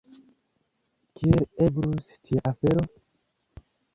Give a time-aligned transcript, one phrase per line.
[1.19, 2.89] Kiel eblus tia afero?